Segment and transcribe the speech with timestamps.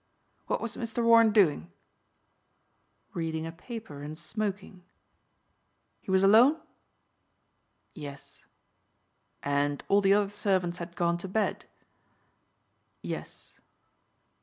[0.47, 1.03] "What was Mr.
[1.03, 1.71] Warren doing?"
[3.13, 4.83] "Reading a paper and smoking."
[5.99, 6.59] "He was alone?"
[7.93, 8.43] "Yes."
[9.43, 11.65] "And all the other servants had gone to bed?"
[13.03, 13.53] "Yes."